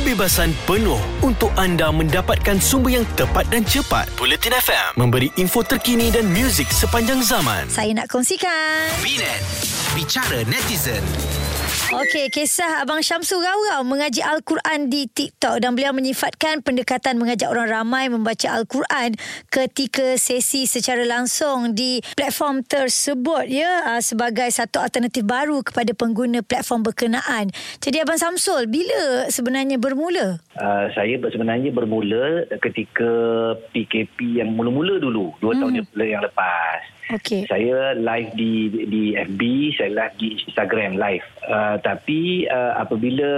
[0.00, 4.08] kebebasan penuh untuk anda mendapatkan sumber yang tepat dan cepat.
[4.16, 7.68] Bulletin FM memberi info terkini dan muzik sepanjang zaman.
[7.68, 8.88] Saya nak kongsikan.
[9.04, 9.44] Binet
[9.92, 11.04] Bicara netizen
[11.90, 17.66] Okey, kisah Abang Syamsul Raurau mengaji Al-Quran di TikTok dan beliau menyifatkan pendekatan mengajak orang
[17.66, 19.18] ramai membaca Al-Quran
[19.50, 26.46] ketika sesi secara langsung di platform tersebut ya uh, sebagai satu alternatif baru kepada pengguna
[26.46, 27.50] platform berkenaan.
[27.82, 30.38] Jadi Abang Samsul, bila sebenarnya bermula?
[30.60, 33.10] Uh, saya sebenarnya bermula ketika
[33.72, 35.60] PKP yang mula-mula dulu, dua hmm.
[35.64, 35.74] tahun
[36.04, 37.00] yang lepas.
[37.10, 37.42] Okey.
[37.50, 39.40] Saya live di di FB,
[39.74, 41.26] saya live di Instagram live.
[41.42, 43.30] Uh, tapi uh, apabila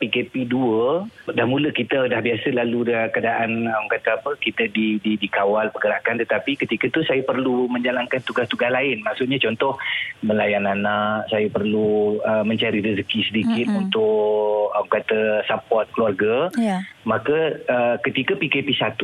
[0.00, 4.96] PKP 2 dah mula kita dah biasa lalu dah keadaan orang kata apa kita di
[5.04, 9.04] di dikawal pergerakan tetapi ketika tu saya perlu menjalankan tugas-tugas lain.
[9.04, 9.76] Maksudnya contoh
[10.24, 13.82] melayan anak, saya perlu uh, mencari rezeki sedikit mm-hmm.
[13.84, 16.48] untuk orang kata support keluarga.
[16.58, 16.84] Ya.
[17.04, 18.98] Maka uh, ketika PKP 1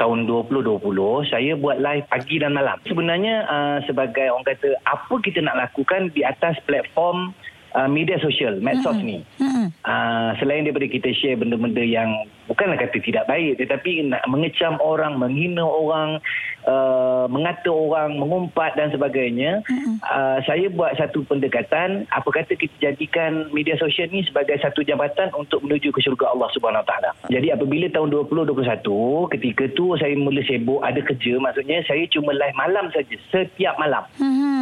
[0.00, 0.82] tahun 2020
[1.30, 2.80] saya buat live pagi dan malam.
[2.88, 7.30] Sebenarnya uh, sebagai orang kata apa kita nak lakukan di atas platform
[7.76, 9.06] uh, media sosial, medsos mm-hmm.
[9.06, 9.18] ni.
[9.38, 9.51] Mm-hmm.
[9.84, 15.18] Uh, selain daripada kita share benda-benda yang bukanlah kata tidak baik tetapi nak mengecam orang,
[15.20, 16.18] menghina orang,
[16.66, 19.62] uh, mengata orang, mengumpat dan sebagainya.
[20.02, 25.30] Uh, saya buat satu pendekatan, apa kata kita jadikan media sosial ni sebagai satu jabatan
[25.38, 27.14] untuk menuju ke syurga Allah Subhanahu taala.
[27.30, 32.56] Jadi apabila tahun 2021 ketika tu saya mula sibuk ada kerja maksudnya saya cuma live
[32.56, 34.04] malam saja setiap malam.
[34.18, 34.61] Mm-hmm.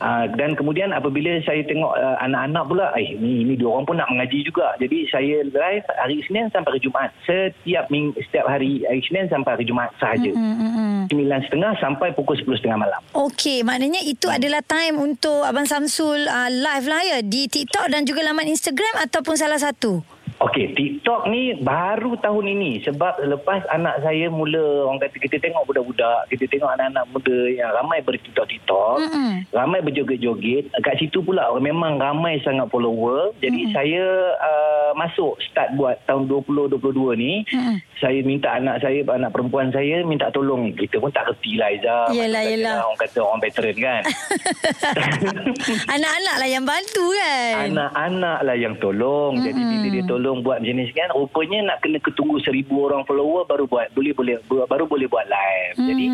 [0.00, 3.96] Uh, dan kemudian apabila saya tengok uh, anak-anak pula, eh ni ni dua orang pun
[4.00, 4.72] nak mengaji juga.
[4.80, 7.10] Jadi saya live hari Isnin sampai hari Jumaat.
[7.28, 10.32] Setiap ming, setiap hari hari Isnin sampai hari Jumaat sahaja.
[10.32, 11.12] Mm-hmm.
[11.12, 13.00] Sembilan setengah sampai pukul sepuluh setengah malam.
[13.12, 14.36] Okey, maknanya itu hmm.
[14.40, 19.04] adalah time untuk Abang Samsul uh, live lah ya di TikTok dan juga laman Instagram
[19.04, 20.00] ataupun salah satu?
[20.40, 25.68] Okey, TikTok ni baru tahun ini sebab lepas anak saya mula orang kata kita tengok
[25.68, 29.52] budak-budak, kita tengok anak-anak muda yang ramai bertiktok-tiktok, mm-hmm.
[29.52, 33.36] ramai berjoget-joget, kat situ pula memang ramai sangat follower.
[33.44, 33.76] Jadi mm-hmm.
[33.76, 34.04] saya
[34.40, 36.88] uh, masuk start buat tahun 2022
[37.20, 37.76] ni, mm-hmm.
[38.00, 40.72] saya minta anak saya, anak perempuan saya minta tolong.
[40.72, 42.16] Kita pun tak kerti lah Izzah.
[42.16, 42.88] Yelah, yelah.
[42.88, 44.02] Orang kata orang veteran kan.
[46.00, 47.76] anak-anak lah yang bantu kan.
[47.76, 49.36] Anak-anak lah yang tolong.
[49.36, 49.44] Mm-hmm.
[49.44, 53.02] Jadi bila dia tolong tolong buat macam ni kan rupanya nak kena ketunggu seribu orang
[53.02, 55.74] follower baru buat boleh boleh baru boleh buat live.
[55.74, 55.88] Hmm.
[55.90, 56.06] jadi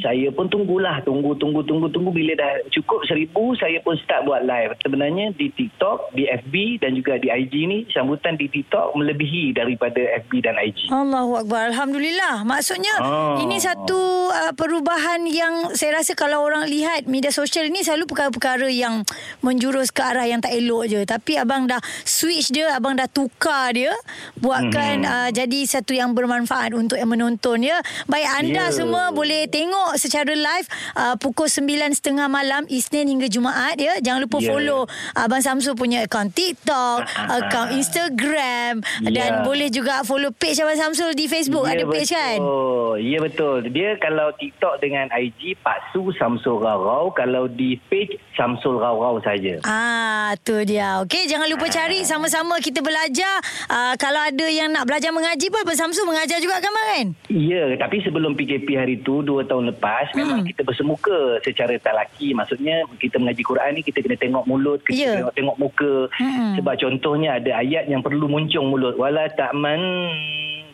[0.00, 2.08] saya pun tunggulah tunggu tunggu tunggu tunggu.
[2.08, 4.72] Bila dah cukup seribu saya pun start buat live.
[4.80, 10.00] Sebenarnya di TikTok di FB dan juga di IG ni sambutan di TikTok melebihi daripada
[10.24, 11.68] FB dan IG Allahu Akbar.
[11.68, 12.48] Alhamdulillah.
[12.48, 13.36] Maksudnya oh.
[13.44, 18.72] ini satu uh, perubahan yang saya rasa kalau orang lihat media sosial ni selalu perkara-perkara
[18.72, 19.04] yang
[19.44, 21.04] menjurus ke arah yang tak elok je.
[21.04, 23.92] Tapi abang dah switch dia abang dah tukar dia
[24.38, 25.10] buatkan hmm.
[25.10, 27.78] uh, jadi satu yang bermanfaat untuk yang menonton ya.
[28.06, 28.74] Baik anda yeah.
[28.74, 33.98] semua boleh tengok secara live uh, pukul 9.30 malam Isnin hingga Jumaat ya.
[33.98, 34.48] Jangan lupa yeah.
[34.48, 34.82] follow
[35.18, 37.04] Abang Samsul punya akaun TikTok,
[37.36, 39.10] akaun Instagram yeah.
[39.12, 41.66] dan boleh juga follow page Abang Samsul di Facebook.
[41.66, 42.20] Yeah, Ada page betul.
[42.22, 42.38] kan?
[42.40, 43.58] Oh, ya yeah, betul.
[43.68, 49.58] Dia kalau TikTok dengan IG Pak Su Samsul Rau kalau di page Samsul Rau saja.
[49.64, 51.02] Ah, tu dia.
[51.04, 51.72] Okey, jangan lupa ah.
[51.72, 56.38] cari sama-sama kita belajar uh, kalau ada yang nak belajar mengaji pun Abang Samsul mengajar
[56.40, 57.06] juga kan kan?
[57.30, 60.18] Ya, tapi sebelum PKP hari tu dua tahun lepas hmm.
[60.18, 62.32] memang kita bersemuka secara talaki.
[62.32, 65.14] Maksudnya kita mengaji Quran ni kita kena tengok mulut, kita yeah.
[65.22, 65.94] tengok tengok muka.
[66.16, 66.54] Hmm.
[66.60, 68.98] Sebab contohnya ada ayat yang perlu muncung mulut.
[68.98, 69.80] Wala ta'man.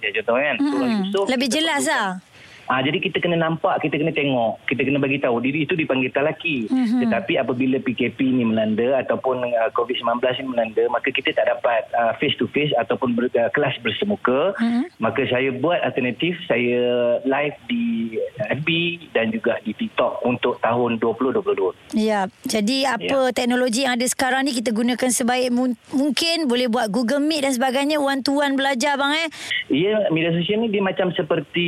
[0.00, 0.56] Ya contoh kan.
[0.60, 1.08] Hmm.
[1.08, 2.20] Yusuf, Lebih jelas lah.
[2.64, 6.08] Ha, jadi kita kena nampak, kita kena tengok, kita kena bagi tahu diri itu dipanggil
[6.08, 6.64] talaki.
[6.72, 7.00] Mm-hmm.
[7.04, 12.16] Tetapi apabila PKP ni melanda ataupun uh, COVID-19 ni melanda, maka kita tak dapat uh,
[12.16, 14.56] face to face ataupun ber, uh, kelas bersemuka.
[14.56, 14.84] Mm-hmm.
[14.96, 18.16] Maka saya buat alternatif, saya live di
[18.48, 18.68] FB
[19.12, 21.96] dan juga di TikTok untuk tahun 2022.
[22.00, 23.32] Ya, jadi apa ya.
[23.36, 27.52] teknologi yang ada sekarang ni kita gunakan sebaik mu- mungkin, boleh buat Google Meet dan
[27.52, 29.28] sebagainya, one to one belajar bang eh?
[29.68, 31.66] Ya, media sosial ni dia macam seperti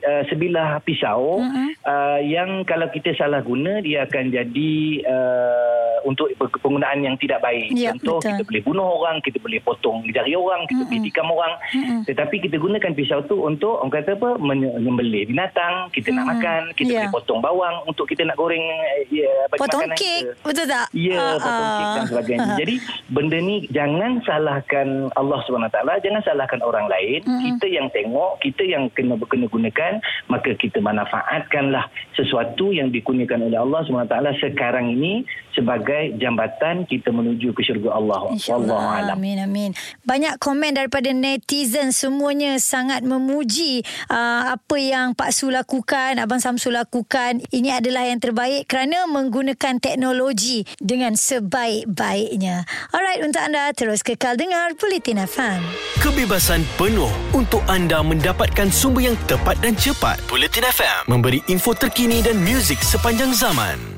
[0.00, 1.70] uh, sebilah pisau uh-huh.
[1.82, 5.67] uh, yang kalau kita salah guna dia akan jadi uh,
[6.04, 7.72] untuk penggunaan yang tidak baik.
[7.72, 8.30] Ya, Contoh betul.
[8.34, 10.90] kita boleh bunuh orang, kita boleh potong jari orang, kita uh-huh.
[10.90, 11.54] boleh tikam orang.
[11.72, 12.00] Uh-huh.
[12.04, 16.18] Tetapi kita gunakan pisau tu untuk orang kata apa menyembelih binatang, kita uh-huh.
[16.22, 16.98] nak makan, kita yeah.
[17.06, 18.64] boleh potong bawang untuk kita nak goreng
[19.08, 20.20] ya potong kek.
[20.28, 20.44] Kita.
[20.44, 20.86] Betul tak?
[20.92, 21.36] Ya, uh-huh.
[21.40, 22.44] potong kek dan sebagainya.
[22.44, 22.58] Uh-huh.
[22.62, 22.74] Jadi
[23.08, 27.24] benda ni jangan salahkan Allah SWT, jangan salahkan orang lain.
[27.24, 27.40] Uh-huh.
[27.42, 29.92] Kita yang tengok, kita yang kena kena gunakan
[30.28, 35.24] maka kita manfaatkanlah sesuatu yang dikurniakan oleh Allah SWT sekarang ini
[35.56, 38.32] sebagai jambatan kita menuju ke syurga Allah.
[38.34, 39.16] InsyaAllah.
[39.16, 39.70] Amin, amin.
[40.04, 43.82] Banyak komen daripada netizen semuanya sangat memuji
[44.12, 47.40] uh, apa yang Pak Su lakukan, Abang Samsul lakukan.
[47.48, 52.68] Ini adalah yang terbaik kerana menggunakan teknologi dengan sebaik-baiknya.
[52.92, 55.64] Alright, untuk anda terus kekal dengar Politin FM.
[56.04, 60.20] Kebebasan penuh untuk anda mendapatkan sumber yang tepat dan cepat.
[60.28, 63.96] Bulletin FM memberi info terkini dan muzik sepanjang zaman.